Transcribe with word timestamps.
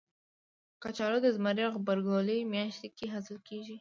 کچالو 0.83 1.17
د 1.23 1.27
زمري 1.35 1.61
او 1.67 1.71
غبرګولي 1.75 2.39
میاشت 2.53 2.83
کې 2.97 3.05
حاصل 3.13 3.37
کېږي 3.47 3.69